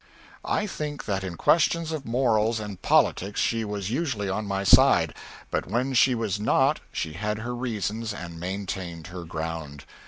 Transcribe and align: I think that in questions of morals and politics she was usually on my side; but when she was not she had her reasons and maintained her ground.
I 0.43 0.65
think 0.65 1.05
that 1.05 1.23
in 1.23 1.35
questions 1.37 1.91
of 1.91 2.07
morals 2.07 2.59
and 2.59 2.81
politics 2.81 3.39
she 3.39 3.63
was 3.63 3.91
usually 3.91 4.29
on 4.29 4.47
my 4.47 4.63
side; 4.63 5.13
but 5.51 5.67
when 5.67 5.93
she 5.93 6.15
was 6.15 6.39
not 6.39 6.79
she 6.91 7.13
had 7.13 7.37
her 7.37 7.53
reasons 7.53 8.11
and 8.11 8.39
maintained 8.39 9.05
her 9.13 9.25
ground. 9.25 9.83